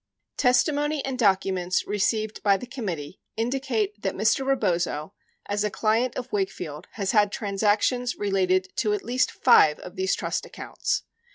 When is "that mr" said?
4.01-4.43